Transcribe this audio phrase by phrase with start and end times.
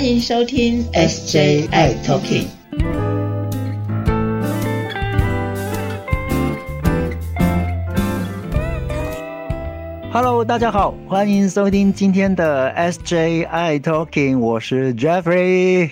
[0.00, 2.46] 欢迎收听 SJI Talking。
[10.10, 15.90] Hello，大家好，欢迎收听今天的 SJI Talking，我是 Jeffrey，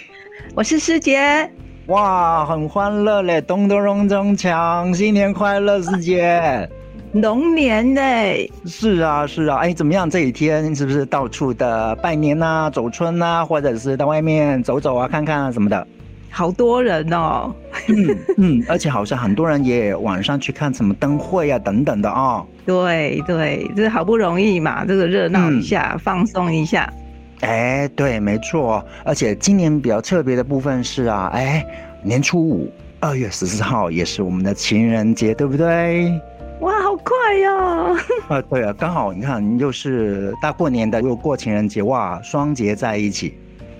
[0.55, 1.51] 我是师姐。
[1.89, 6.67] 哇，很欢乐嘞，咚咚咚咚锵，新年快乐，师姐。
[7.13, 10.09] 龙年嘞，是啊是啊，哎，怎么样？
[10.09, 15.87] 这几天是不是到处的拜年呐、走春呐，或者是到外面走走啊、看看啊什么的？
[16.31, 17.55] 好多人哦。
[17.89, 22.45] 嗯嗯，而且好像很多人也晚上去看什么灯会啊等等的啊。
[22.67, 26.93] 对对，这好不容易嘛，这个热闹一下，放松一下。
[27.41, 28.85] 哎，对，没错。
[29.03, 31.65] 而且今年比较特别的部分是啊，哎，
[32.03, 36.13] 年初五，二月十四号也是我们的情人节，对不对？
[36.61, 37.55] 哇，好快呀！
[38.29, 43.39] 啊，对啊，刚好你看，又是大过年的，又过情人节，哇，双节在一起。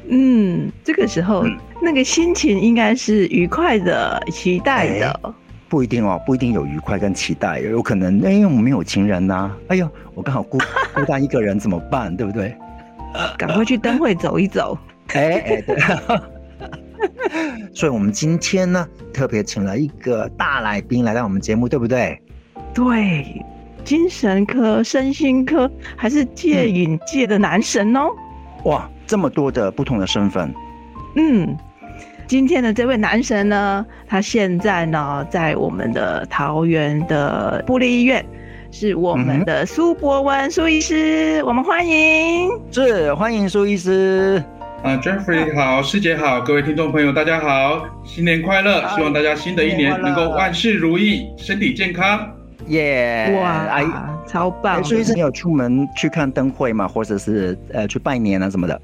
[0.09, 1.45] 嗯，这个时候
[1.83, 5.35] 那个心情应该是愉快的、期待的。
[5.69, 9.55] 不一定哦，不一定有愉快跟期待，有可能因为我们没有情人呐。
[9.69, 10.57] 哎呦，我刚好孤
[10.95, 12.17] 孤单一个人怎么办？
[12.17, 12.55] 对不对？
[13.37, 14.79] 赶快去灯会走一走。
[15.15, 15.77] 哎哎，对。
[17.75, 22.21] 所以我们今天呢，特别请了一个大来宾来到我们节目，对不对？
[22.75, 23.45] 对，
[23.85, 28.11] 精神科、身心科，还是戒瘾界的男神哦！
[28.65, 30.53] 哇，这么多的不同的身份。
[31.17, 31.57] 嗯，
[32.27, 38.25] 今天的这位男神呢，他现在呢在我们的桃园的布利医院，
[38.71, 44.43] 是我们的苏博文苏医师，我们欢迎，是欢迎苏医师。
[44.85, 48.87] 啊，Jeffrey 好，师姐好，各位听众朋友大家好，新年快乐！
[48.95, 52.38] 希望大家新的一年能够万事如意，身体健康。
[52.67, 53.39] 耶！
[53.41, 53.87] 哇，哎，
[54.27, 54.83] 超棒！
[54.85, 56.87] 所以是你有出门去看灯会吗？
[56.87, 58.81] 或者是呃去拜年啊什么的？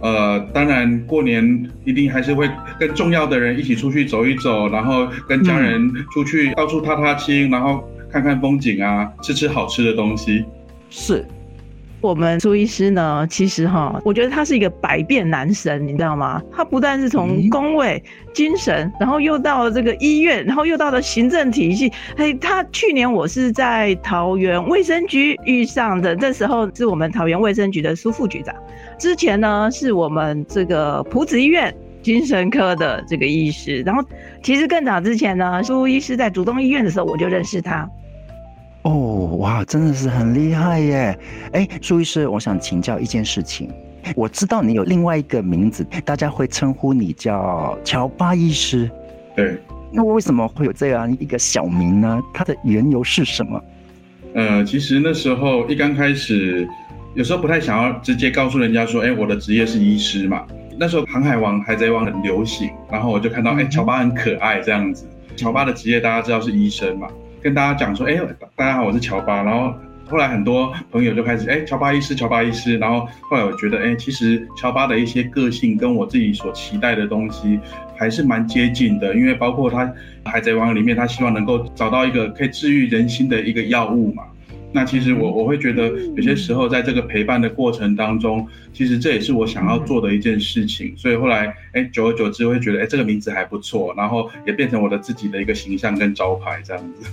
[0.00, 2.48] 呃，当然过年一定还是会
[2.78, 10.44] 跟重要的人一起出去走一走，然后跟家人出去到处踏踏青，然后看看风景啊，吃吃好吃的东西。
[10.90, 11.24] 是。
[12.00, 16.40] 我们苏医师呢，其实哈，我觉得他是一个百变男神，你知道吗？
[16.52, 18.00] 他不但是从工位、
[18.32, 21.92] 精神，然后又到了这个医院，然后又到了行政体系。
[22.16, 28.54] 嘿，他去年我是在桃园卫生局遇上的，那时候是我们桃园卫生局的苏副局长。
[28.96, 33.82] 之前呢，是我们这个埔子医院精神科的这个医师。
[33.82, 34.04] 然后，
[34.40, 37.88] 其实更早之前呢，苏医师在主动医院的时候，我就认识他。
[38.88, 41.18] 哦，哇，真的是很厉害耶！
[41.52, 43.70] 哎，苏医师，我想请教一件事情。
[44.16, 48.90] 我知道你有另外一个名字，大家会称呼你叫乔巴医师。
[49.36, 49.58] 对，
[49.92, 52.18] 那为什么会有这样一个小名呢？
[52.32, 53.62] 它的缘由是什么？
[54.34, 56.66] 呃，其实那时候一刚开始，
[57.12, 60.46] 有时候不太想要直接告诉人家说，哎，我的职业是医师嘛。
[60.80, 65.06] 那时候《航海王》《海贼王》很流行，然后我就看到，哎，乔巴很可爱这样子。
[65.36, 67.06] 乔巴的职业大家知道是医生嘛。
[67.40, 68.18] 跟大家讲说，哎，
[68.56, 69.42] 大家好，我是乔巴。
[69.44, 69.72] 然后
[70.08, 72.76] 后来很多朋友就开始，哎，乔巴医师，乔巴医师。
[72.78, 77.60] 然后后来我觉得，哎，其实乔巴的一些个性跟我自己所期待的东西
[77.96, 79.86] 还是蛮接近的，因为包括他
[80.24, 84.24] 《海贼王》里面，他希望能够找到一个可以治愈人心的一个药物嘛。
[84.70, 90.92] 那其实我我会觉得，有些时候在这个陪伴的过程当中，其实这也是我想要做的一件事情。
[90.94, 97.10] 所以后来，哎，久而久之会觉得，哎，这个名字还不错，然后也变成我的自己的一个形象跟招牌这样子。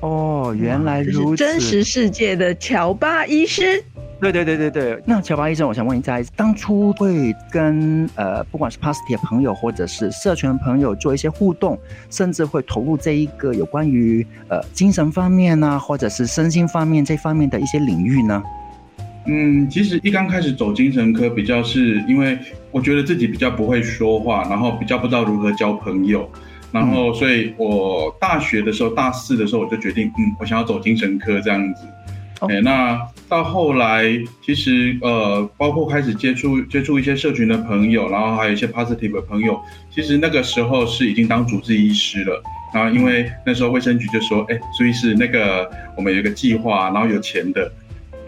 [0.00, 3.82] 哦，原来如此，真实世界的乔巴医师。
[4.20, 11.78] 对对对对对，那乔巴医生，我想问一下，当初会跟呃，不管是 Positive 朋友或者是社群朋友做一些互动，
[12.10, 18.42] 甚至会投入这一个有关于呃精神方面呢，或者是身心方面这方面的一些领域呢？
[19.26, 22.36] 嗯，其实一刚开始走精神科，比较是因为
[22.72, 26.28] 我觉得自己比较不会说话，然后比较不知道如何交朋友，
[26.70, 31.86] 然后所以我大学的时候，大四的时候我就决定，嗯，我想要走精神科这样子。
[32.40, 34.04] 哎，那到后来，
[34.44, 39.60] 其实呃，包括开始接触接触一些社群的朋友，然后还有一些 positive 的朋友，
[39.90, 42.40] 其实那个时候是已经当主治医师了。
[42.72, 47.72] 然后因为那时候卫生局就说，哎，苏医师那个我们有一个计划，然后有钱的。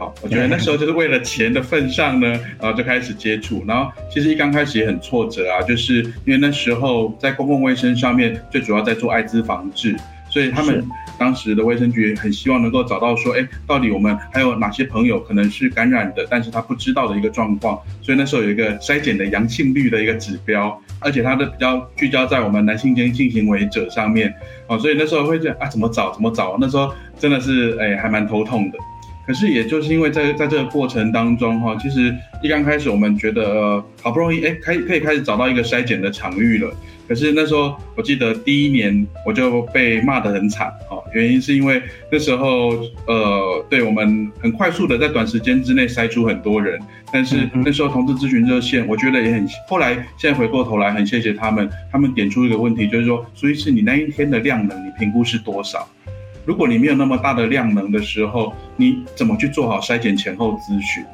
[0.00, 2.26] 好，我觉得那时候就是为了钱的份上呢，
[2.58, 3.62] 然后就开始接触。
[3.68, 9.94] 然后其实一刚开始也很挫折啊，就是因为那时候在公共卫生上面，最主要在做艾滋防治。
[10.30, 10.82] 所以他们
[11.18, 17.78] 当时的卫生局很希望能够找到说，哎，到底我们还有哪些朋友可能是感染的，但是他不知道的一个状况。
[18.00, 24.32] 所以那时候有一个筛检的阳性率的一个指标，而且它的比较聚焦在我们男性间性行为者上面，
[24.68, 26.56] 哦，所以那时候会觉得啊，怎么找怎么找？
[26.60, 28.78] 那时候真的是哎，还蛮头痛的。
[29.26, 36.72] 可是也就是因为在在这个过程当中哈，其实一刚开始我们觉得呃好不容易哎开可以开始找到一个筛检的场域了。
[37.06, 42.70] 可是那时候，我记得第一年我就被骂得很惨哦，原因是因为那时候，
[43.08, 46.80] 呃，对我们很快速的在短时间之内筛出很多人，
[47.12, 55.88] 但是那时候同志咨询热线，我觉得也很，后来现在回过头来很谢谢他们，他们点出一个问题，就是说，苏医师，你那一天的量能，你评估是多少？
[56.44, 61.04] 如果你没有那么大的量能的时候，你怎么去做好筛检前后咨询？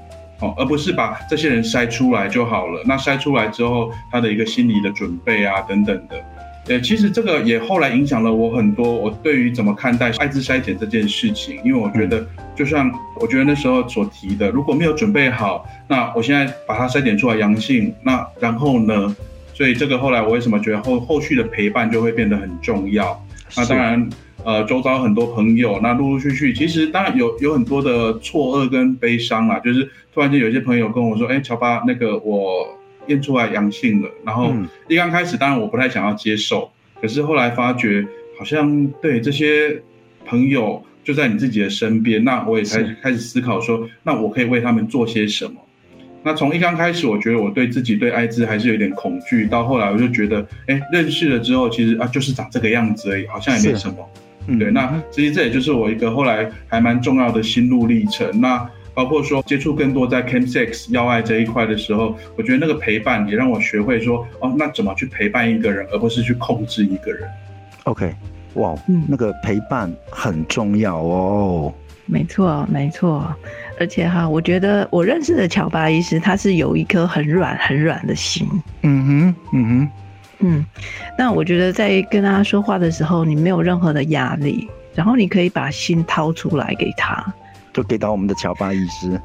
[0.40, 2.82] 哦，而不是把这些人筛出来就好了。
[2.84, 6.24] 那筛出来之后，他的一个心理的准备啊，等等的，
[6.68, 8.92] 呃，其实这个也后来影响了我很多。
[8.92, 12.22] 我对于怎么看待艾滋筛检这件事情，因为我觉得，
[12.54, 19.16] 就像我觉得那时候所提的，如果没有准备好，那我现在把它筛检出来阳性，那然后呢？
[19.54, 23.18] 所以这个后来我为什么觉得后后续的陪伴就会变得很重要？
[23.56, 24.06] 那当然。
[24.46, 32.64] 呃，周遭很多朋友，那陆陆续续，其实当然有有很多的错愕跟悲伤啊，就是突然间有些朋友跟我说，哎，乔巴，那个我
[33.08, 34.54] 验出来阳性了，然后
[34.86, 36.70] 一刚开始，当然我不太想要接受，
[37.02, 38.06] 可是后来发觉，
[38.38, 39.82] 好像对这些
[40.24, 45.54] 朋友就在你自己的身边，那我也才开始思考说，那我可以为他们做些什么。
[46.22, 54.08] 那从一刚开始，我觉得我对自己对艾滋还是有点恐惧，到后来我就觉得，哎，认识了之后，其实啊，就是长这个样子而已，好像也没什么。
[54.58, 58.40] 对，那其实这也就是我一个后来还蛮重要的心路历程。
[58.40, 67.28] 那包括说接触更多在 chemsex 要爱这一块的时候，我觉得那个陪伴也让我学会说，哦，那怎么去陪伴一个人，而不是去控制一个人。
[67.84, 68.14] OK，
[68.54, 68.74] 哇，
[69.06, 71.74] 那个陪伴很重要哦。
[72.06, 73.34] 没错，没错。
[73.78, 78.48] 而且哈，我觉得我认识的乔巴医师，他是有一颗很软很软的心。
[78.82, 79.88] 嗯哼，嗯哼。
[80.40, 80.64] 嗯，
[81.18, 87.34] 那我觉得在跟他说话的时候，你没有任何的压力，然后你可以把心掏出来给他，
[87.72, 89.20] 就给到我们的乔巴医师。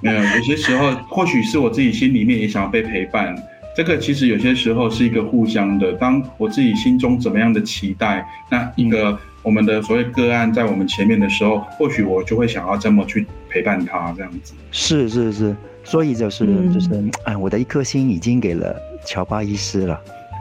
[0.00, 3.36] 没有，有些时候或许是我自己心里面也想要被陪伴，
[3.76, 5.92] 这个其实有些时候是一个互相的。
[5.92, 14.54] 当我自己心中怎么样的期待，那一个我们的所谓个案在我们前面的时候，或许我就会想要这么去陪伴他，这样子。
[14.72, 16.88] 是是是，所以就是就是，
[17.24, 18.74] 哎，我的一颗心已经给了。
[19.04, 20.00] 乔巴医师了，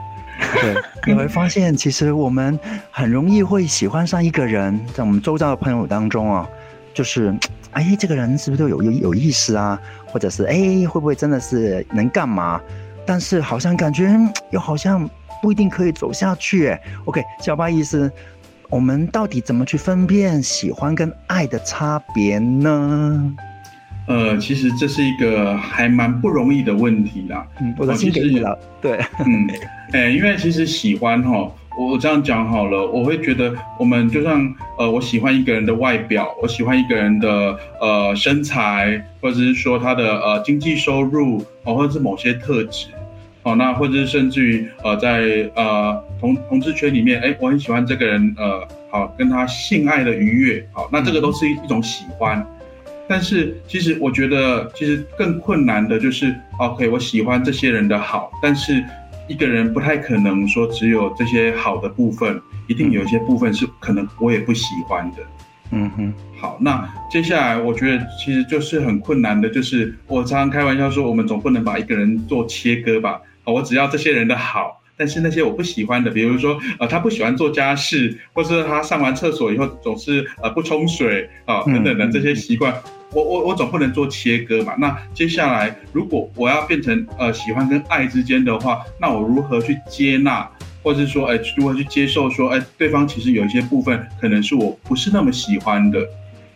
[0.62, 0.76] 对，
[1.06, 2.60] 你会发现其实我们
[2.90, 6.48] 很容易会喜欢上一个人，在我们周遭的朋友当中啊，
[6.94, 7.34] 就是
[7.72, 9.80] 哎，这个人是不是都有有有意思啊？
[10.06, 12.60] 或者是哎，会不会真的是能干嘛？
[13.06, 14.10] 但是好像感觉
[14.52, 15.10] 又好像
[15.42, 16.68] 不一定可以走下去。
[16.68, 18.12] 哎，OK，乔巴医师，
[18.70, 23.34] 我们到底怎么去分辨喜欢跟爱的差别呢？
[24.12, 27.48] 呃，其实这是一个还蛮不容易的问题啦。
[27.62, 28.60] 嗯，我的心给你了。
[28.82, 29.48] 对， 嗯，
[29.94, 31.50] 哎，因为其实喜欢哈，
[31.80, 42.88] 我这样讲好了，我会觉得我们就像呃，我喜欢一个人的外表，我喜欢一个人的呃身材，或者是说他的呃经济收入，哦，或者是某些特质，
[43.44, 52.46] 哦，那或者是甚至于呃在呃同同志圈里面，哎，我很喜欢这个人，呃，好跟他性爱的愉悦，好，那这个都是一一种喜欢。
[53.12, 58.82] 但是其实我觉得，其实更困难的就是，OK，我喜欢这些人的好，但是
[59.28, 65.18] 一个人不太可能说只有这些好的部分，一定有一些部分是可能我也不喜欢的。
[65.72, 73.20] 嗯哼，好，那接下来我觉得其实就是很困难的，就是我常常开玩笑说，我们总不能把一个人做切割吧？
[73.44, 74.78] 我只要这些人的好。
[74.98, 82.72] 但是那些我不喜欢的，比如说，呃，他不喜欢做家事，或是他上完厕所以后总是呃不冲水啊等等的这些习惯，
[83.14, 84.74] 我我我总不能做切割嘛。
[84.78, 90.50] 那接下来如果我要变成呃喜欢跟爱之间的话，那我如何去接纳，
[90.84, 96.00] 或者是说，哎，如何去接受说，哎，对方其实有一些部分可能是我不是那么喜欢的，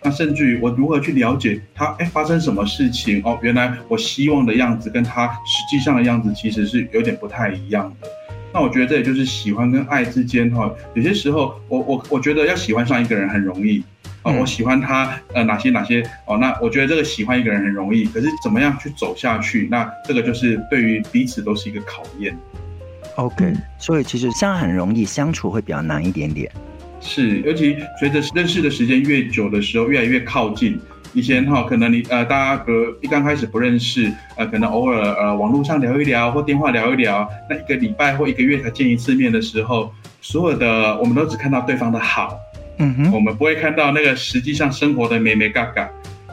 [0.02, 8.08] 那甚至于我如何去了解他，哎，发生什么事情哦，原来我希望的样子跟他实际上的样子其实是有点不太一样的。
[8.54, 13.84] 那我觉得这也就是喜欢跟爱之间哈，有些时候我我我觉得要喜欢上一个人很容易
[14.26, 22.36] 啊，我喜欢他呃哪些哪些哦，那我觉得这个喜欢一个人很容易，可是怎么样去走下去，那这个就是对于彼此都是一个考验。
[23.18, 26.52] OK，所以其实这样很容易，相处会比较难一点点。
[27.00, 30.82] 是，尤其随着认识的时间越久的时候，越来越靠近。
[31.14, 42.38] 以前哈，可能你呃，大家呃一刚开始不认识，呃，可能偶尔呃网络上聊一聊或电话聊一聊，那一个礼拜或一个月才见一次面的时候，所有的我们都只看到对方的好，
[42.78, 45.90] 哼，我们不会看到那个实际上生活的美美嘎嘎，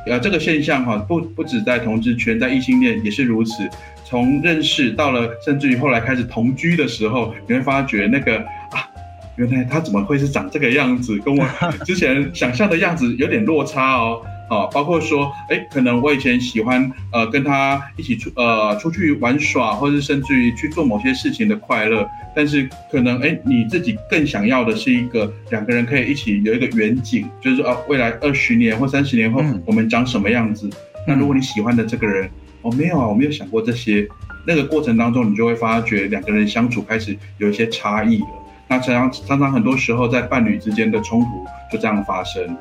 [0.07, 3.69] 呃，这个现象哈，不不止在同志圈，在异性恋也是如此。
[4.05, 8.39] 从认识到了，甚至于后来开始同居的时候，你会发觉那个
[8.73, 8.89] 啊。
[9.37, 11.47] 原来他怎么会是长这个样子，跟我
[11.87, 14.21] 之前想象的样子有点落差哦。
[14.53, 22.07] 啊，包括说，哎，可能我以前喜欢呃跟他一起出呃出去玩耍，或者是甚至于去做某些事情的快乐，
[22.37, 30.69] 但是可能哎你自己更想要的是一个两个人可以一起有一个远景，就是说啊未来二十年或三十年后我们长什么样子。
[31.09, 32.29] 那如果你喜欢的这个人，
[32.61, 34.07] 哦没有啊，我没有想过这些，
[34.47, 38.27] 那个过程当中你就会发觉两个人相处开始有一些差异了。
[38.69, 42.55] 那常常常常很多时候在伴侣之间的冲突就这样发生，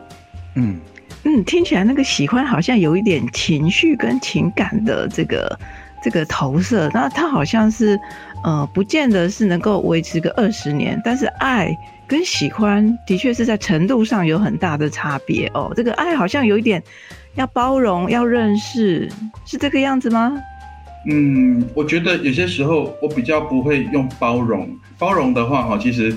[0.55, 0.79] 嗯。
[1.23, 5.59] 嗯，听起来那个喜欢好像有一点情绪跟情感的这个
[6.03, 7.99] 这个投射，那它好像是
[8.43, 11.71] 呃，不见得是能够维持个二十年，但是爱
[12.07, 15.71] 跟喜欢的确是在程度上有很大的差别哦。
[15.75, 16.81] 这个爱好像有一点
[17.35, 19.07] 要包容、要认识，
[19.45, 20.35] 是这个样子吗？
[21.07, 26.11] 嗯，我觉得有些时候我比较不会用包容，包容的话哈，其实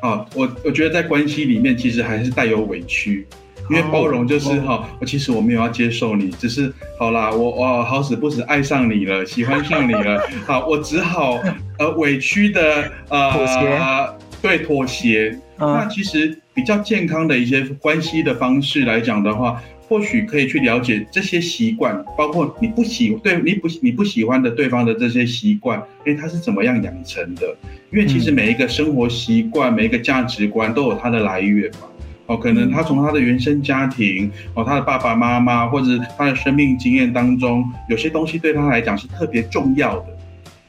[0.00, 3.24] 啊，我我觉得在关系里面其实还是带有委屈。
[3.70, 11.40] 因为包容就是哈，我其实我没有要接受你，只是好啦，我我好死不死爱上你了，喜欢上你了， 好，我只好
[11.78, 13.80] 呃委屈的呃妥协，
[14.42, 15.38] 对妥协。
[15.58, 27.46] 那其实比较健康的一些关系的方式来讲的话，或许可以去了解这些习惯，包括你不喜对你不你不喜欢的对方的这些习惯，因为，他是怎么样养成的？
[27.92, 31.86] 因为其实每一个生活习惯，每一个价值观都有它的来源嘛。
[32.26, 35.86] 哦，可能他从他的原生家庭，哦，他的爸爸妈妈，或者
[36.16, 40.06] 他的生命经验当中，有些东西对他来讲是特别重要的。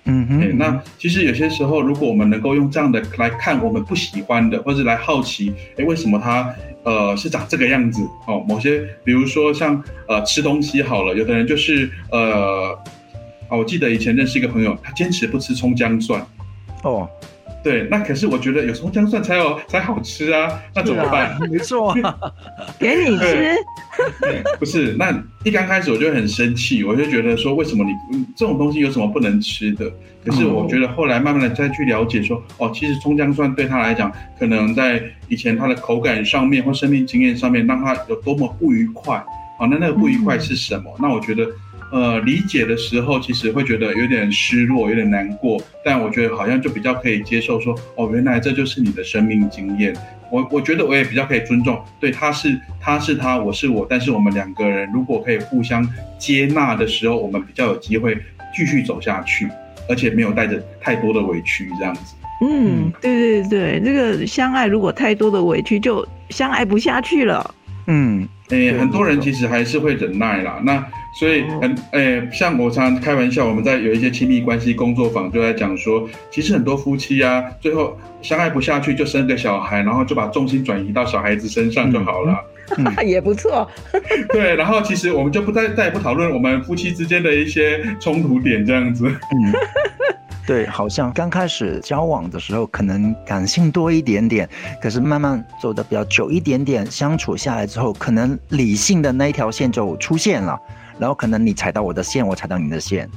[0.05, 8.01] 嗯哼，那其实有些时候，如果我们能够用这样的来看我们不喜欢的，或者来好奇，哎，为什么他呃是长这个样子？
[8.27, 12.77] 哦，某些比如说像呃吃东西好了，有的人就是呃，
[13.47, 16.25] 啊，我记得以前认识一个朋友，他坚持不吃葱姜蒜。
[16.81, 17.07] 哦。
[17.63, 21.37] 对，那可是我觉得有葱姜蒜才有才好吃啊，那怎么办？
[21.49, 21.95] 没错，
[22.77, 23.55] 给你吃。
[24.59, 29.89] 不是，那一刚开始我就很生气，我就觉得说，为什么你这种东西有什么不能吃的？
[30.25, 39.23] 可是我觉得后来慢慢的再去了解说，哦，其实葱姜蒜对他来讲，可能在以前他的口感上面或生命经验上面，让他有多么不愉快。
[39.57, 40.93] 好，那那个不愉快是什么？
[40.99, 41.47] 那我觉得。
[41.93, 49.95] 呃，理解的时候其实会觉得有点失落，有点难过，但我觉得好像就比较可以接受，说哦，原来这就是你的生命经验。
[50.31, 58.17] 我我觉得我也比较可以尊重，对，他是他是他，我是我，但是我们两个人如果可以互相接纳的时候，我们比较有机会
[58.55, 59.47] 继续走下去，
[59.87, 62.15] 而且没有带着太多的委屈这样子。
[62.41, 67.53] 嗯，对对对，这个相爱如果太多的委屈，就相爱不下去了。
[67.85, 70.59] 嗯，诶，很多人其实还是会忍耐啦。
[70.63, 70.83] 那
[71.19, 82.35] 所以很诶，像我常常开玩笑，我们在有一些亲密关系工作坊就在讲说，其实很多夫妻啊，最后相爱不下去就生个小孩，然后就把重心转移到小孩子身上就好了，
[83.05, 83.69] 也不错。
[84.29, 89.05] 对，然后其实我们就不再再也不讨论我们夫妻之间的一些冲突点这样子。
[89.07, 89.53] 嗯。
[90.45, 94.49] 对，好像刚开始交往的时候可能感性多一点点，
[94.81, 100.59] 可是慢慢走的比较久一点点，相处下来之后，可能理性的那一条线就出现了，
[101.03, 103.09] 然后可能你踩到我的线，我踩到你的线，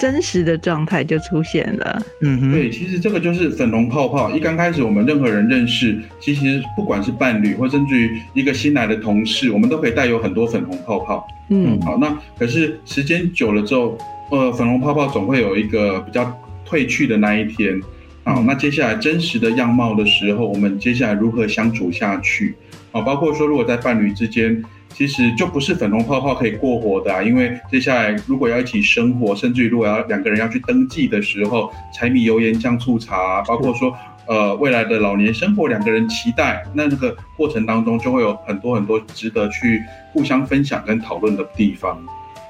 [0.00, 2.02] 真实的状态就出现了。
[2.22, 4.30] 嗯哼，对，其实这个就是粉红泡泡。
[4.30, 11.26] 一刚开始我们任何人认识，其实不管是伴侣，或甚至于一个新来的同事，我们都可以带有很多粉红泡泡。
[11.50, 13.98] 嗯，好，那可是时间久了之后，
[14.30, 16.40] 呃，粉红泡泡总会有一个比较。
[16.66, 17.78] 褪去的那一天，
[18.24, 22.56] 好，那接下来真实的样貌的时候，我们接下来如何相处下去？
[22.90, 33.92] 啊，包括说，如果在伴侣之间，其实就不是粉红泡泡可以过活的啊，因为接下来如果要一起生活，甚至于如果要两个人要去登记的时候，柴米油盐酱醋茶，包括说，
[34.26, 39.82] 呃，未来的老年生活，两个人期待，那这个过程当中就会有很多很多值得去
[40.12, 42.00] 互相分享跟讨论的地方。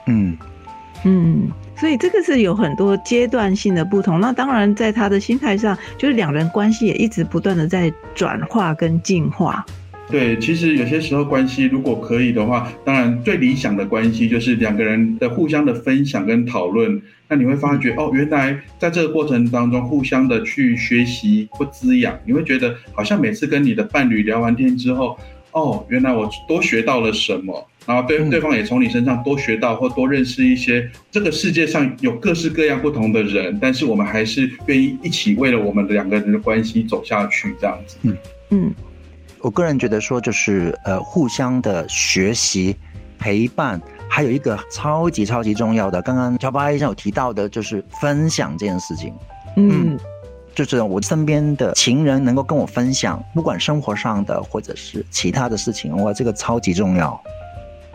[0.06, 0.36] 嗯
[1.04, 1.48] 嗯。
[1.76, 4.20] 所以这个是有很多阶段性的不同。
[4.20, 9.66] 那当然，在他的心态上，就是两人关系也一直不断的在转化跟进化。
[10.10, 17.00] 对，其实有些时候关系如果可以的话，当然最理想的关系就是两个人的互相的分享跟讨论。
[17.26, 25.18] 那你会发觉哦，原来在这个过程当中，互相的去学习或滋养，你会觉得好像每次跟你的伴侣聊完天之后，
[25.52, 27.66] 哦，原来我多学到了什么。
[27.86, 37.96] 然后对对方也从你身上多学到或多认识一些这个世界上有各式各样不同的人，但是我们还是愿意一起为了我们两个人的关系走下去这样子。
[38.02, 38.16] 嗯
[38.50, 38.74] 嗯，
[39.44, 42.74] 我个人觉得说就是呃互相的学习
[43.18, 49.12] 陪伴，还有一个超级超级重要的，刚刚乔巴医生有提到的就是分享这件事情。
[49.56, 49.98] 嗯。
[50.54, 57.20] 就是我身边的情人能够跟我分享，不管生活上的或者是其他的事情，哇，这个超级重要。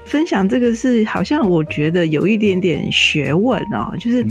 [0.10, 4.26] 分享这个是好像我觉得有一点点学问哦，就是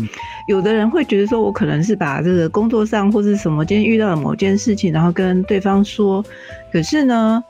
[0.47, 6.23] 有的人会觉得说，我可能是把这个工作上或是什么今天遇到了某件事情，然后跟对方说，
[6.73, 7.43] 可是呢。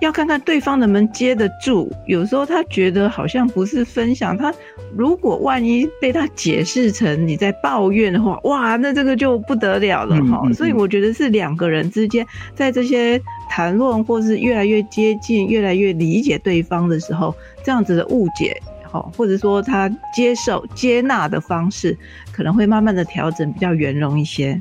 [0.00, 4.52] 要看看对方能不能接得住，有时候他觉得好像不是分享，他
[4.96, 10.42] 如果万一被他解释成你在抱怨的话，哇，那这个就不得了了哈。
[10.52, 21.96] 所以我觉得是两个人之间在这些谈论或是越来越接近、越来越理解对方的时候，这样子的误解，好，或者说他接受、接纳的方式，
[22.32, 24.58] 可能会慢慢的调整，比较圆融一些。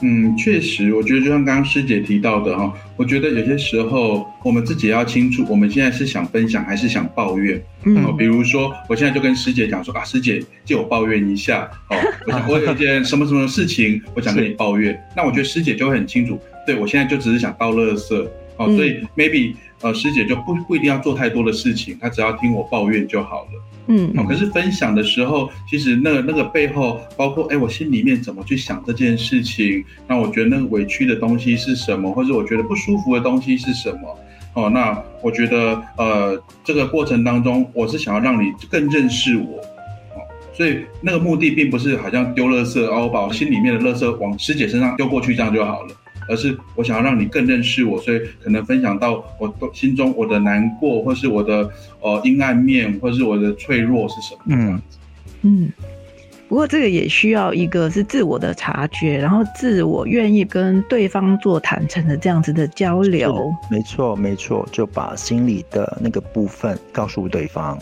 [0.00, 7.60] 嗯，确实，我觉得就像刚刚师姐提到的哈，我觉得有些时候我们自己要清楚，我们现在是想分享还是想抱怨。
[7.84, 14.96] 嗯，比如说我现在就跟师姐讲说啊，师姐借我抱怨一下哦， 我想我有一件什么什么事情，我想跟你抱怨。
[15.16, 23.50] 那我觉得师姐就会很清楚，对我现在就只是想倒垃圾哦，所以 maybe 呃师姐就不不一定要做太多的事情，她只要听我抱怨就好了。
[23.90, 29.82] 嗯，可是分享的时候，其实那个那个背后，包括哎，我心里面怎么去想这件事情？
[30.06, 34.18] 那我觉得那个委屈的东西是什么，或者我觉得不舒服的东西是什么？
[34.52, 39.58] 哦，那我觉得呃，这个过程当中，我是想要让你更认识我，
[40.14, 40.20] 哦，
[40.52, 45.94] 所以那个目的并不是好像丢垃圾，然后把我心里面的垃圾往师姐身上丢过去，这样就好了。
[46.28, 51.70] 而是我想要让你更认识我，所以可能分享到我心中我的难过，或是我的
[52.00, 54.40] 呃阴暗面，或是我的脆弱是什么？
[54.46, 54.82] 嗯
[55.42, 55.72] 嗯。
[56.48, 63.52] 不过这个也需要一个是自我的察觉，然后自我愿意跟对方做坦诚的这样子的交流。
[63.70, 67.78] 没错没错，就把心里的那个部分告诉对方。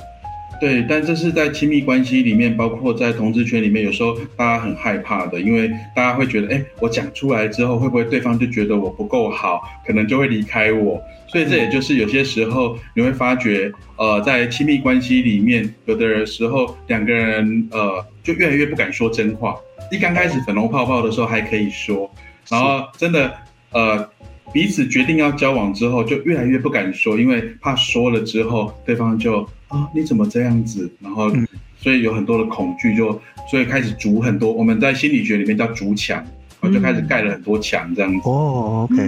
[0.61, 11.03] 对，但这是在亲密关系里面，包括在同志圈里面，有时候大家很害怕的，因为大家会觉得，哎，我讲出来之后，会不会对方就觉得我不够好，可能就会离开我？
[11.27, 19.57] 所以这也就是有些时候你会发觉，呃，在亲密关系里面，有的时候两个人，呃，就越来越不敢说真话。
[19.91, 22.11] 一刚开始粉红泡泡的时候还可以说，
[22.49, 23.33] 然后真的，
[23.73, 24.09] 呃，
[24.52, 29.47] 彼此决定要交往之后，就越来越不敢说，因为怕说了之后，对方就。
[29.69, 30.89] 啊，你怎么这样子？
[31.00, 31.28] 然后，
[31.76, 34.52] 所以有很多的恐惧，就所以开始筑很多。
[34.52, 36.25] 我们在心理学里面叫筑墙，
[36.61, 38.21] 我就开始盖了很多墙这样子。
[38.28, 39.02] 哦，OK，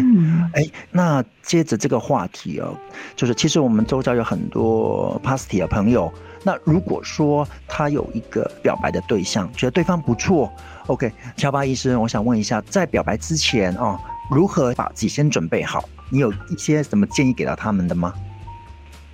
[0.55, 2.77] 哎，那接着这个话题哦，
[3.15, 6.13] 就是其实我们周遭有很多 p a s t y 的朋友。
[6.43, 10.53] 那如果说他有一个表白的对象，觉得对方不错
[10.89, 13.97] ，OK，乔巴医生，我想问一下，在表白之前啊，
[14.31, 15.89] 如何把自己先准备好？
[16.11, 18.13] 你有一些什么建议给到他们的吗？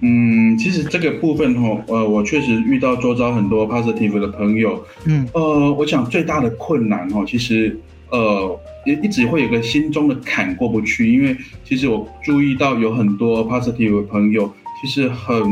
[0.01, 7.79] 嗯，其实这个部分哈，呃，我确实遇到周遭很多 positive 的朋友，嗯，呃，我想最大的困难哈，其实
[8.11, 15.43] 呃，也一直会有个心中的坎过不去，因为其实我注意到有很多 positive 的朋友，其实很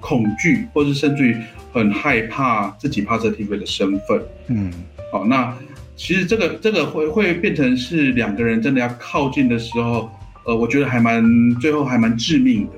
[0.00, 1.36] 恐惧，或是甚至于
[1.72, 4.72] 很害怕自己 positive 的身份，嗯，
[5.12, 5.54] 好，那
[6.00, 10.10] 其实这个这个会会变成是两个人真的要靠近的时候，
[10.46, 11.22] 呃，我觉得还蛮
[11.60, 12.72] 最后还蛮致命的。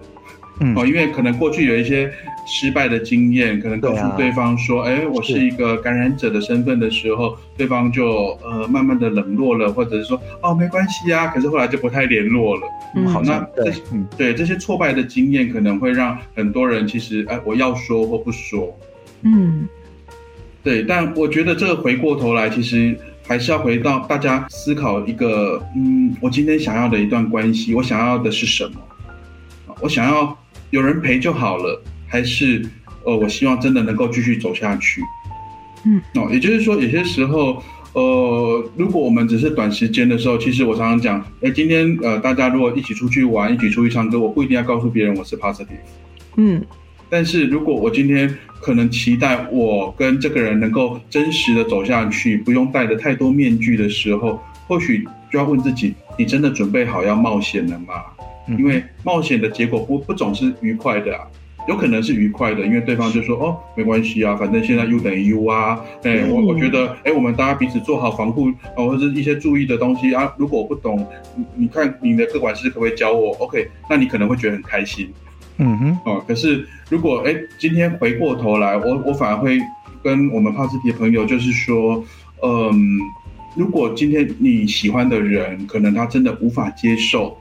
[0.58, 2.12] 嗯哦，因为可能过去有一些
[2.48, 12.62] 失败的经验，可能告诉对方说：“哎，我是一个感染者的身份”的时候，对方就呃慢慢的冷落了，或者是说：“哦，没关系啊。”可是后来就不太联络了。
[12.96, 13.72] 嗯，好，那对，
[14.18, 18.76] 对这些挫败的经验，可能会让很多人其实哎，我要说或不说。
[19.22, 19.68] 嗯，
[20.62, 28.80] 对，但我觉得这个回过头来，其实还是要回到大家思考一个：嗯，我今天想要的一段关系，我想要的是什么？
[29.80, 30.36] 我想要。
[30.70, 32.64] 有人陪就好了，还是，
[33.04, 35.02] 呃，我希望真的能够继续走下去。
[35.84, 45.66] 嗯，哦，也就是说，有些时候，呃，如果我们只是短时间的时候，其实我常常讲，哎，今天呃，大家如果一起出去玩，一起出去唱歌，我不一定要告诉别人我是 positive。
[46.36, 46.64] 嗯，
[47.12, 57.96] 但是如果我今天可能期待我跟这个人能够真实的走下去，不用戴着太多面具的时候，或许就要问自己，你真的准备好要冒险了吗？
[58.56, 61.20] 因为冒险的结果不不总是愉快的啊，
[61.68, 75.12] 有可能是愉快的，因为对方就说哦没关系啊，反正现在 U 等于 U 啊，哎我我觉得哎我们大家彼此做好防护哦或者一些注意的东西啊，如果我不懂，你你看你的各管师可不可以教我？OK，那你可能会觉得很开心，
[75.64, 79.58] 嗯哼哦，可是如果哎今天回过头来，我我反而会
[80.02, 82.04] 跟我们帕斯提的朋友就是说，
[82.42, 82.98] 嗯，
[83.56, 87.38] 如果今天你喜欢的人可能他真的无法接受。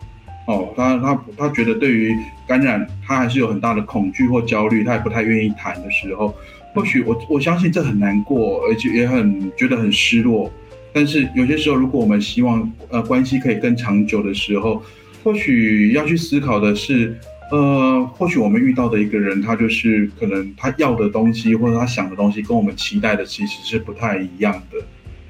[0.47, 2.15] 哦，他他他觉得对于
[2.47, 6.34] 感染，他还是有很大的恐惧或焦虑，他也不太愿意谈的时候，
[6.73, 10.51] 或许我我相信这很难过，而且也很觉得很失落。
[10.91, 14.84] 但是有些时候，如果我们希望呃关系可以更长久的时候，
[15.23, 17.15] 或许要去思考的是，
[17.52, 24.80] 呃，或许我们遇到的一个人，他就是可能他要的东西或者他想的东西，跟我们期待的其实是不太一样的。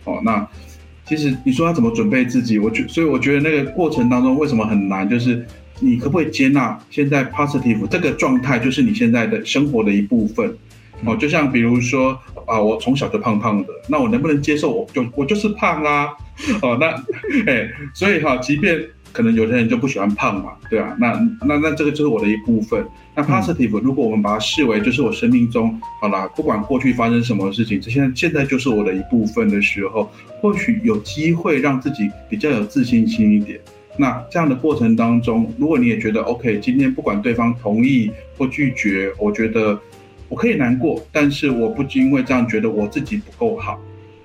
[0.03, 0.47] 哦，那
[1.03, 5.45] 其实你说他怎么准备自己，我觉所以我觉得那个过程当中为什么很难，就是
[5.79, 10.55] 你可不可以接纳现在 positive 这个状态，就是你现在的生活的一部分。
[11.03, 12.11] 哦，就像比如说
[12.45, 14.71] 啊，我从小就胖胖的，那我能不能接受？
[14.71, 16.09] 我就我就是胖啊。
[16.61, 16.89] 哦，那
[17.51, 18.79] 哎，所以哈，即便
[19.11, 21.11] 可能有些人就不喜欢胖嘛，对啊，那
[21.45, 22.85] 那那这个就是我的一部分。
[23.15, 33.59] 那 positive 如果我们把它视为就是我生命中好啦，不管过去发生什么事情，这现在现在就是我的一部分的时候，或许有机会让自己比较有自信心一点。
[33.97, 39.79] 那这样的过程当中，如果你也觉得 OK，今天不管对方同意或拒绝，我觉得。
[40.29, 43.77] 我可以难过，但是我不因为这样觉得我自己不够好，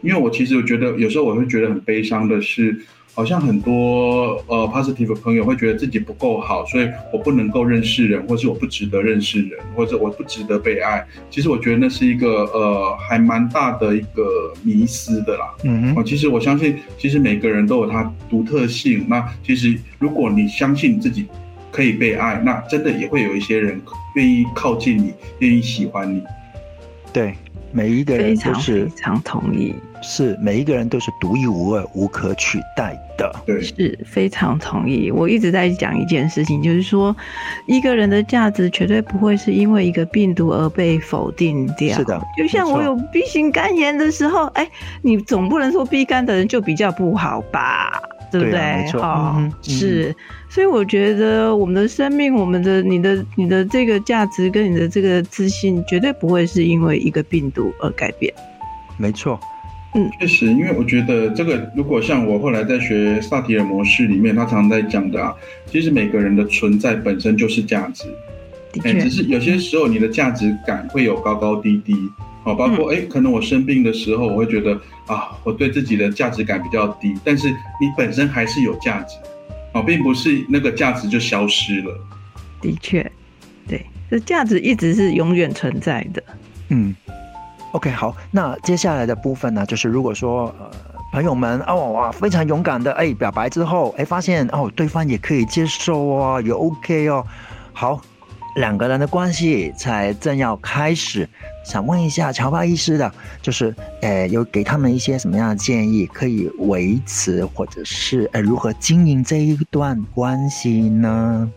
[0.03, 2.81] 因为我其实我觉得有时候我会觉得很悲伤的是，
[3.17, 11.05] 好像很多呃 positive 朋友会觉得自己不够好，所以我不能够认识人，或是我不值得认识人，或者我不值得被爱。
[11.31, 15.55] 其实我觉得那是一个呃还蛮大的一个迷思的啦。
[15.65, 19.07] 嗯哼，其实我相信，其实每个人都有他独特性。
[19.09, 21.27] 那其实如果你相信自己。
[21.73, 23.79] 可以被爱，那真的也会有一些人
[24.15, 26.23] 愿意靠近你，愿意喜欢你。
[27.13, 27.35] 对，
[27.71, 33.33] 每一个人都是非常同意，是每一个人都是独一无二、无可取代的。
[33.47, 35.11] 对，是非常同意。
[35.11, 37.15] 我一直在讲一件事情，就是说，
[37.67, 41.97] 一个人的价值绝对不会是因为一个病毒而被否定掉。
[41.97, 44.69] 是的，就像我有 B 型肝炎的时候，哎，
[45.03, 48.01] 你总不能说 B 肝的人就比较不好吧？
[48.31, 48.61] 对不对？
[48.61, 50.15] 没错，是。
[50.49, 58.33] 所以我觉得我们的生命，我们的你的你的这个价值跟你的这个自信，绝对不会是因为一个病毒而改变。
[58.97, 59.39] 没错，
[59.97, 68.05] 嗯，确实，因为我觉得这个，如果像我后来在学萨提尔模式里面，他常常在讲的啊，其实每个人的存在本身就是价值。
[68.85, 71.95] 哎，只是有些时候你的价值感会有高高低低。
[72.45, 79.17] 哦，包括哎，可能我生病的时候，我会觉得啊，我对自己的价值感比较低，但是你本身还是有价值。
[79.73, 81.99] 哦，并不是那个价值就消失了。
[82.63, 83.11] 的确，
[83.67, 86.23] 对，这价值一直是永远存在的。
[86.69, 86.95] 嗯
[87.73, 90.71] ，OK，好，那接下来的部分呢，就是如果说呃
[91.13, 97.25] 朋友们哦哇非常勇敢的哎表白之后哎发现哦对方也可以接受哦也 OK 哦，
[97.73, 98.01] 好。
[98.57, 101.29] 两个人的关系才正要开始，
[101.63, 111.53] 想问一下乔巴医师的，就是，呃，有给他们一些什么样的建议，可以维持或者是呃如何经营这一段关系呢？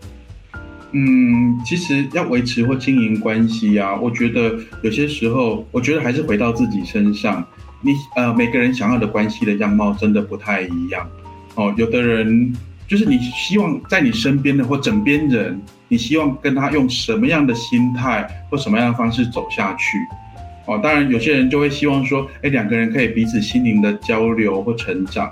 [0.92, 7.46] 嗯，其实要维持或经营关系啊，我觉得有些时候，我觉得还是回到自己身上。
[7.82, 11.08] 你呃，每个人想要的关系的样貌真的不太一样
[11.56, 12.54] 哦，有的人。
[12.88, 20.00] 就是你希望在你身边的或枕边人，你希望跟他用什么样的心态或什么样的方式走下去？
[20.66, 25.32] 哦，当然有些人就会希望说，哎，两个人可以彼此心灵的交流或成长。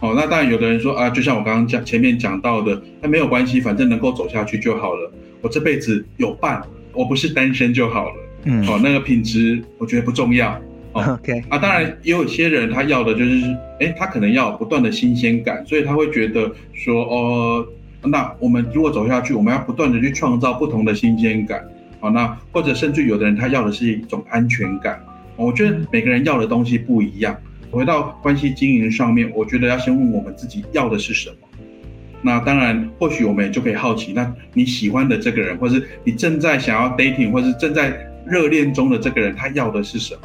[0.00, 5.12] 哦，那当然有的人说啊，就像我刚刚讲前面讲到的，那没有关系，反正能够走下去就好了。
[5.40, 8.14] 我这辈子有伴，我不是单身就好了。
[8.44, 10.50] 嗯，哦，那个品质我觉得不重要。
[10.92, 17.66] 哦 OK 啊，当然也有些人他要的就是，哎，他可能要不断的新鲜感，所以他会觉得说，哦，
[18.02, 21.62] 那我们如果走下去，我们要不断的去创造不同的新鲜感，
[22.00, 24.98] 好，那或者甚至有的人他要的是一种安全感，
[25.36, 27.36] 我觉得每个人要的东西不一样。
[27.70, 31.36] 回到关系经营上面，我觉得要先问我们自己要的是什么。
[32.20, 40.20] 那当然，或许我们也就可以好奇，那你喜欢的这个人，或是你正在想要 dating，或是正在热恋中的这个人，他要的是什么？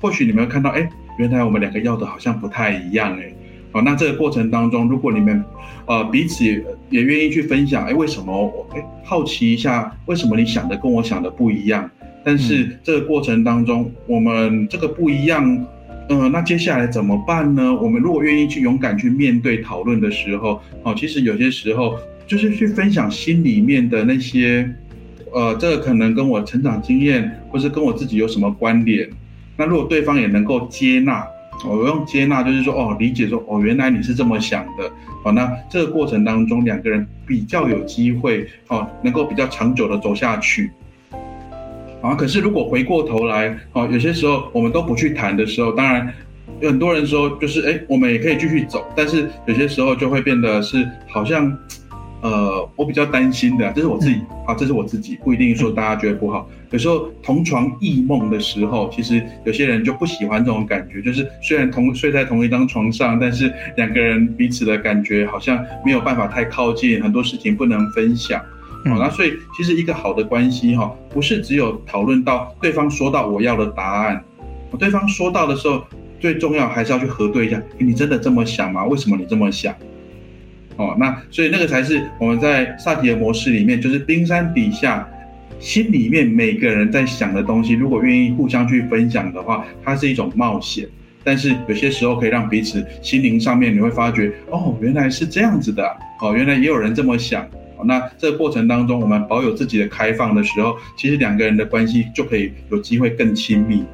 [0.00, 0.88] 或许你们会看到，哎，
[1.18, 3.32] 原来我们两个要的好像不太一样，哎，
[3.70, 5.44] 好，那这个过程当中，如果你们，
[5.86, 11.88] 呃，彼此也愿意去分享，哎，为什么我，哎，好奇一下，为什么你想的跟我想的不一样？
[12.24, 15.64] 但是这个过程当中，我们这个不一样，
[16.08, 17.74] 嗯，那接下来怎么办呢？
[17.74, 24.70] 我们如果愿意去勇敢去面对讨论的时候，哦，其实有些时候就是去分享心里面的那些，
[25.32, 29.08] 呃，这个可能跟我成长经验，或是跟我自己有什么关联。
[29.56, 31.26] 那如果对方也能够接纳，
[31.68, 34.88] 我用接纳就是说，哦，理解说，哦，原来你是这么想的，
[35.24, 40.70] 好，那这个过程当中两个人比较有机会，哦，能够比较长久的走下去，
[42.06, 46.12] 啊，可是如果回过头来，哦，有些时候我们都不去谈的时候，当然
[46.60, 51.56] 有很多人说，就是，哎，我们也可以继续走，但是有些时候就会变得是好像
[52.22, 56.48] 呃，我比较担心的，这是我自己啊，这是我自己，不一定说大家觉得不好。
[56.70, 68.40] 有时候同床异梦的时候，其实有些人就不喜欢这种感觉，就是虽然同睡在同一张床上，但是两个人彼此的感觉好像没有办法太靠近，很多事情不能分享。
[68.88, 74.22] 好，那所以其实一个好的关系哈，不是只有讨论到对方说到我要的答案，
[74.78, 75.82] 对方说到的时候，
[76.20, 78.84] 最重要还是要去核对一下，你真的这么想吗？
[78.84, 79.74] 为什么你这么想？
[80.76, 85.08] 哦，那所以那个才是我们在萨提的模式里面，就是冰山底下
[85.58, 90.86] 心里面每个人在想的东西，如果愿意互相去分享的话，它是一种冒险。
[91.24, 95.84] 但是有些时候可以让彼此心灵上面你会发觉，哦，原来是这样子的，
[96.20, 97.44] 哦，原来也有人这么想。
[97.84, 103.84] 那这个过程当中，我们保有自己的开放的时候，其实两个人的关系就可以有机会更亲密。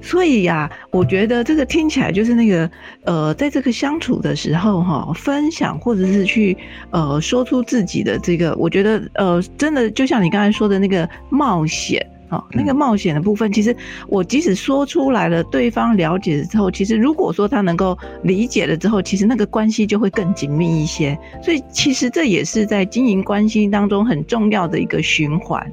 [0.00, 2.70] 所以呀，我觉得这个听起来就是那个，
[3.04, 6.56] 呃，在这个相处的时候哈，分享或者是去
[6.90, 13.74] 呃说出自己的这个，我觉得呃，真的就像你刚才说的那个冒险啊，那个冒险的部分，其实
[14.06, 21.18] 我即使说出来了，对方了解了之后，其实如果说他能够理解了之后，其实那个关系就会更紧密一些。
[21.42, 25.64] 所以其实这也是在经营关系当中很重要的一个循环。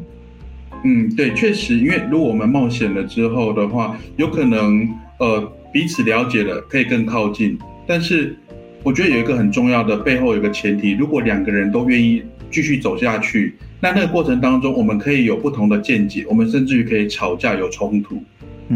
[0.83, 4.87] 嗯，对，确实，因为如果我们冒险了之后的话，有可能
[5.19, 5.41] 呃
[5.73, 7.57] 彼此了解了，可以更靠近。
[7.87, 8.37] 但是
[8.83, 18.23] 我觉得有一个很重要的背后有一个前提，如果两个人都愿意继续走下去，那那个过程当中我们可以有不同的见解，我们甚至于可以吵架有冲突。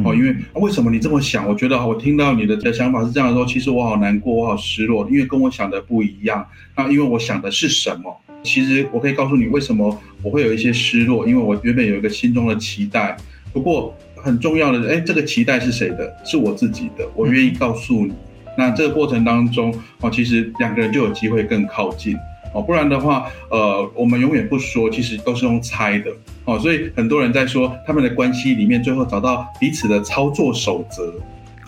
[0.03, 1.49] 哦，因为为什么你这么想？
[1.49, 6.45] 我觉得我听到你的的想法是这样的时候，其实我好难过，我好失落，因为跟我想的不一样。
[6.75, 8.15] 那因为我想的是什么？
[8.43, 13.17] 其实我可以告诉你为什么我会有一些失落，因为我原本有一个心中的期待。
[13.51, 16.15] 不过很重要的，哎，这个期待是谁的？
[16.23, 18.13] 是我自己的，我愿意告诉你。
[18.55, 22.15] 那这个过程当中，哦，其实两个人就有机会更靠近。
[22.53, 26.11] 哦，不然的话，呃，我们永远不说，其实都是用猜的。
[26.45, 31.13] 哦，所以很多人在说他们的关系里面，最后找到彼此的操作守则。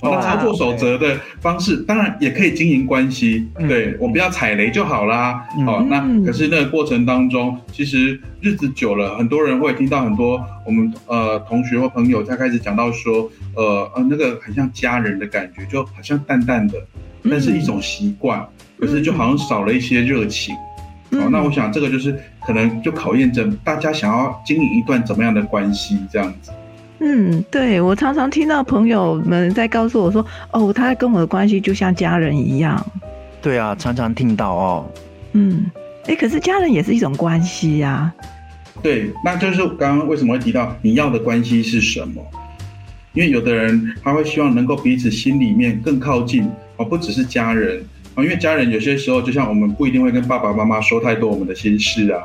[0.03, 3.47] 那操作守则的方式，当然也可以经营关系。
[3.69, 5.47] 对我不要踩雷就好啦。
[5.67, 16.79] 哦，那可是那个过程当中，其实日子久了，很多人会听到很多我们呃同学或朋友在开始讲到说，呃呃那个很像家人的感觉，就好像淡淡的，
[17.29, 18.43] 但是一种习惯，
[18.79, 20.55] 可是就好像少了一些热情。
[21.11, 26.51] 哦，那我想这个就是可能就考验着大家想要经营一段怎么样的关系这样子。
[26.99, 32.85] 嗯，对，我常常听到朋友们在告诉我说，哦，他跟我的关系就像家人一样。
[33.41, 34.91] 对啊，常常听到哦。
[35.33, 35.65] 嗯，
[36.05, 38.13] 哎，可是家人也是一种关系呀。
[38.83, 42.23] 对，那就是刚刚为什么会提到你要的关系是什么？
[43.13, 47.83] 因为有的人他会希望能够彼此心里面更靠近，哦，不只是家人
[48.15, 52.23] 啊，因为家人有些时候就像我们不一定会跟爸爸妈妈说太多我们的心事啊。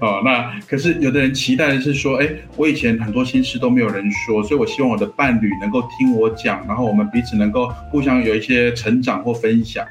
[0.00, 9.84] 哦，那可是有的人期待的是说，哎，我以前很多心事都没有人说，所以我希望我的伴侣能够听我讲，然后我们彼此能够互相有一些成长或分享。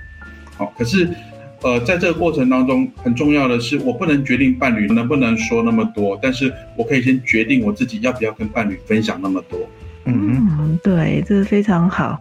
[0.55, 1.09] 好，可是，
[1.61, 9.59] 呃，在这个过程当中，很重要的是，我不能决定伴侣能不能说那么多，但是我可以先决定我自己要不要跟伴侣分享那么多。
[10.05, 12.17] 嗯，对，这是非常好。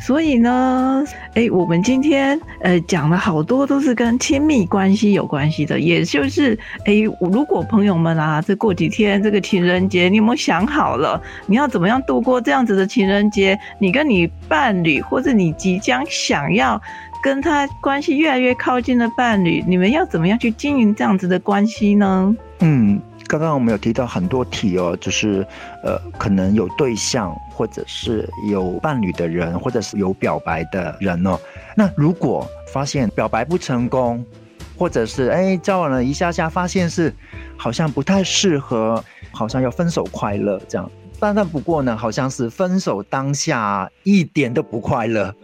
[0.00, 13.58] 所以呢，哎，我们今天呃讲了好多都是跟亲密关系有关系的，也就是哎，如果朋友们啊，这过几天这个情人节，你有没有想好了，你要怎么样度过这样子的情人节？
[13.78, 16.80] 你跟你伴侣，或者你即将想要
[17.22, 22.34] 跟他关系越来越靠近的伴侣，你们要怎么样去经营这样子的关系呢？
[22.60, 23.00] 嗯。
[23.28, 25.46] 刚刚我们有提到很多题哦，就是
[25.84, 31.38] 呃，可能有对象，或者是有伴侣的人，或者是有表白的人哦。
[31.76, 34.24] 那如果发现表白不成功，
[34.78, 37.14] 或者是哎交往了一下下，发现是
[37.56, 40.90] 好像不太适合，好像要分手快乐这样。
[41.20, 45.34] 但但不过呢，好像是分手当下一点都不快乐。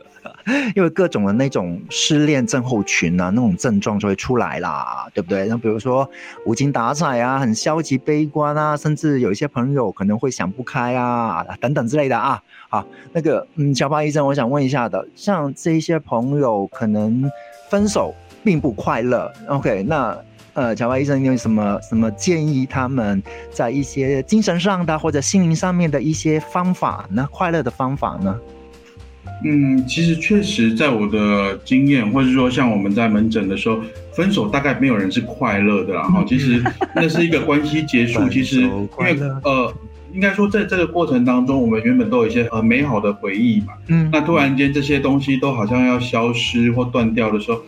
[0.74, 5.46] 因为各种的那种失恋症候群啊，那种症状就会出来啦，对不对？
[5.46, 6.08] 那比如说
[6.46, 12.42] 无精打采啊，很消极悲观啊，甚至有一些朋友可能会想不开啊，等等之类的啊。
[12.68, 17.30] 好，那个嗯，小巴医生，我想问一下的，像这些朋友可能
[17.70, 19.82] 分手并不快乐，OK？
[19.84, 20.16] 那
[20.54, 27.28] 呃，小巴医生你有什么什么建议他们在一些精神上的或者心灵上面的一些方法呢？
[27.32, 28.38] 快乐的方法呢？
[29.42, 33.80] 嗯，其实确实，在我的经验，或者说像我们在门诊的时候，
[34.14, 36.62] 分手大概没有人是快乐的，然后其实
[36.94, 38.26] 那是一个关系结束。
[38.28, 39.74] 其实因为呃，
[40.14, 43.74] 应该说在这个过程当中，我们原本都有一些很美好的回忆嘛。
[43.88, 44.08] 嗯。
[44.12, 47.60] 那突然间这些东西都好像要消失或断掉的时候，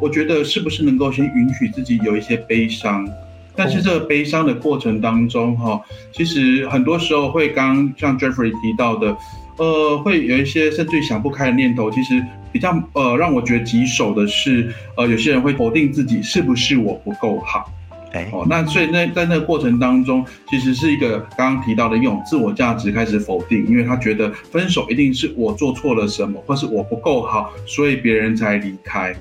[0.00, 3.08] 我觉得是不是能够先允许自己有一些悲伤？
[3.54, 5.80] 但是这个悲伤的过程当中，哈，
[6.10, 9.14] 其实很多时候会刚像 Jeffrey 提到的，
[9.62, 11.88] 呃，会有一些甚至于想不开的念头。
[11.88, 12.20] 其实
[12.50, 17.70] 比较呃让我觉得棘手的是，呃，有些人会否定自己是不是我不够好。
[18.12, 29.14] 哎，哦，那所以那在那个过程当中，其实是一个刚刚提到的一种自我价值开始否定，因为他觉得分手一定是我做错了什么，或是我不够好，所以别人才离开。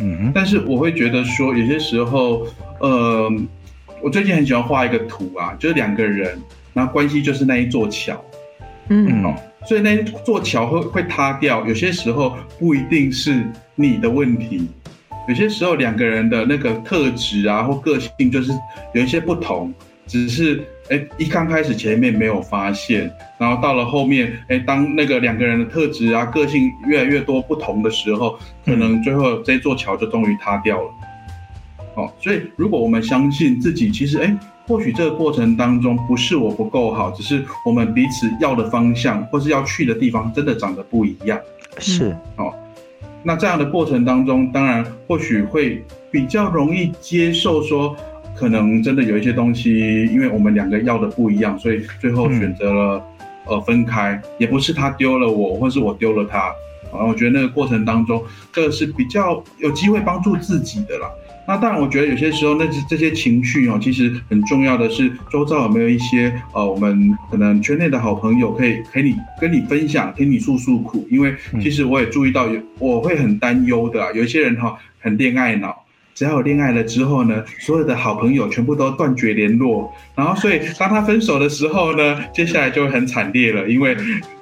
[0.00, 2.44] 嗯，但是我会觉得说，有些时候，
[2.80, 3.32] 呃，
[4.02, 6.36] 我最近很喜欢画一个图啊，就是两个人，
[6.74, 8.22] 然后关系就是那一座桥，
[8.88, 9.34] 嗯，哦，
[9.66, 14.68] 所以那座桥会会塌掉，有些时候不一定是你的问题。
[15.26, 18.52] 有些时候两个人的那个特质啊或个性就是
[18.92, 19.72] 有一些不同，
[20.06, 30.90] 只是哎一刚开始前面没有发现，然后到了后面哎当那个两个人的特质啊个性越来越多不同的时候，可能最后这座桥就终于塌掉了。
[31.94, 41.38] 哦，所以如果我们相信自己，其实哎或许这个过程当中不是我不够好，只是我们彼此要的方向或是要去的地方真的长得不一样。
[41.78, 42.52] 是哦。
[43.22, 47.96] 那这样的过程当中，当然或许会比较容易接受，说
[48.34, 53.02] 可能真的有一些东西，因为我们两个要的不一样，所以最后选择了
[53.46, 56.52] 呃分开，也不是他丢了我，或是我丢了他，
[56.96, 61.08] 啊，我觉得那个过程当中，这个是比较有机会帮助自己的啦。
[61.46, 71.06] 那当然，我觉得有些时候，那这些情绪哦，其实很重要的是，周遭有没有一些呃，我们可能圈内的好朋友，可以陪你跟你分享，听你诉诉苦。
[71.10, 83.94] 因为其实我也注意到，有我会很担忧的，有一些人哈，很恋爱脑，只要有恋爱了之后呢，所有的好朋友全部都断绝联络，然后所以当他分手的时候呢，接下来就会很惨烈了，因为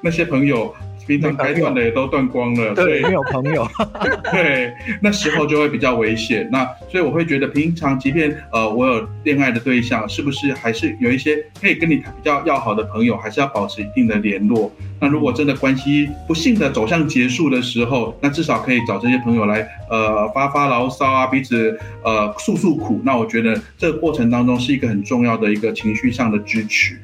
[0.03, 0.73] 那些朋友。
[1.07, 3.67] 平常该断的也都断光了，对，没有朋友，
[4.31, 6.49] 对，那时候就会比较危险。
[6.51, 14.73] 那所以我会觉得，平常即便呃我有恋爱的对象，是不是还是有一些可以跟你比较要好的朋友，还是要保持一定的联络？
[15.01, 23.01] 那如果真的关系不幸的走向结束的时候，那至少可以找这些朋友来呃发发牢骚啊，彼此呃诉诉苦。
[23.05, 26.97] 那我觉得这个过程当中是一个很重要的一个情绪上的支持。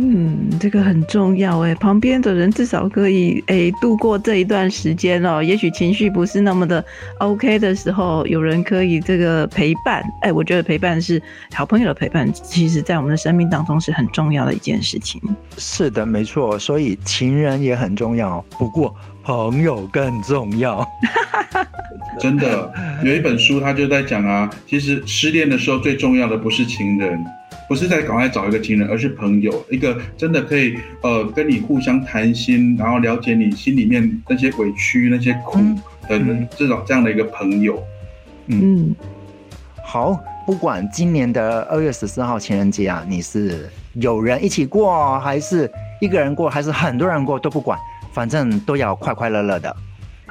[0.00, 5.42] 嗯，这个很重要哎，旁边的人至少可以哎度过这一段时间哦。
[5.42, 6.84] 也许情绪不是那么的
[7.18, 10.00] OK 的时候，有人可以这个陪伴。
[10.22, 11.20] 哎，我觉得陪伴是
[11.52, 15.20] 好朋友的陪伴，其实在我们的生命当中是很重要的一件事情。
[15.56, 16.56] 是的，没错。
[16.56, 20.86] 所以情人也很重要，不过朋友更重要。
[22.20, 27.24] 真的，有一本书他就在讲啊，其实失恋的时候最重要的不是情人。
[27.68, 35.58] 不是在赶快找一个情人，而是朋友，一个真的可以呃跟你互相谈心，然后了解你心里面那些委屈、那些苦
[36.08, 36.18] 的
[36.56, 37.82] 这种这样的一个朋友。
[38.46, 38.96] 嗯，
[39.84, 47.78] 好，不管今年的二月十四号情人节啊，你是有人一起过，还是一个人过，还是很多人过，都不管，
[48.14, 49.76] 反正都要快快乐乐的。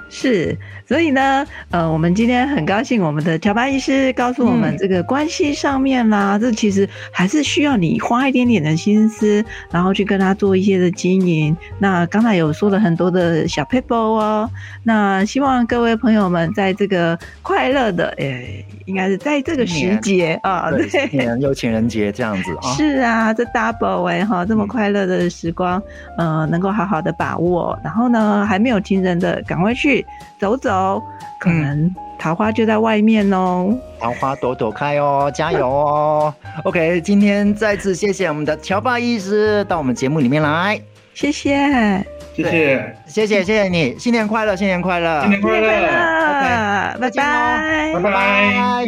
[0.09, 11.55] 是，所以呢，呃，我们今天很高兴，我们的乔巴医师告诉我们，这个关系上面啦，这其实还是需要你花一点点的心思，然后去跟他做一些的经营。
[11.77, 14.49] 那刚才有说了很多的小 paper 哦，
[14.83, 25.81] 那希望各位朋友们在这个快乐的，诶，应该是在这个时节啊，对，情人又情人节这样子啊，是啊，这 double 哎哈，这么快乐的时光，
[26.17, 27.77] 呃，能够好好的把握。
[27.83, 29.96] 然后呢，还没有情人的，赶快去。
[30.39, 31.01] 走走，
[31.39, 33.77] 可能桃花就在外面哦。
[33.99, 36.33] 桃花朵朵开哦，加油哦。
[36.65, 40.79] OK，今天再次谢谢我们的乔爸医师到我们节目里面来，
[41.13, 42.05] 谢谢，
[42.35, 48.85] 谢谢，谢谢，谢谢你，新年快乐，新年快乐，新年快乐，OK，拜拜，拜拜。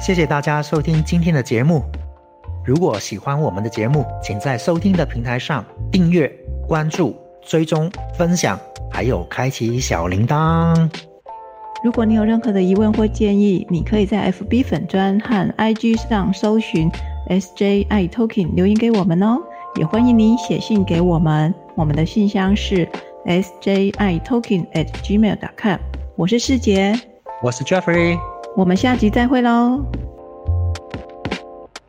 [0.00, 1.84] 谢谢大家收听今天的节目。
[2.70, 6.32] 如果喜欢我们的节目，请在收听的平台上订阅、
[6.68, 8.56] 关注、追踪、分享，
[8.88, 10.88] 还有开启小铃铛。
[11.82, 16.88] 如果你有任何的疑问或建议，你可以在 FB 粉专和 IG 上搜寻
[17.28, 19.38] SJI Talking 留言给我们哦。
[19.74, 22.88] 也欢迎你写信给我们，我们的信箱是
[23.26, 25.78] SJI Talking at gmail.com。
[26.14, 26.96] 我是世杰，
[27.42, 28.16] 我是 Jeffrey。
[28.56, 29.84] 我们下集再会喽。